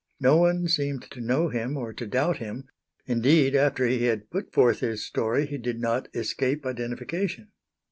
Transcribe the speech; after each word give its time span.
No 0.19 0.37
one 0.37 0.67
seemed 0.67 1.03
to 1.11 1.21
know 1.21 1.49
him 1.49 1.77
or 1.77 1.93
to 1.93 2.07
doubt 2.07 2.37
him; 2.37 2.63
indeed 3.05 3.55
after 3.55 3.85
he 3.85 4.05
had 4.05 4.31
put 4.31 4.51
forth 4.51 4.79
his 4.79 5.05
story 5.05 5.45
he 5.45 5.59
did 5.59 5.79
not 5.79 6.07
escape 6.15 6.65
identification. 6.65 7.51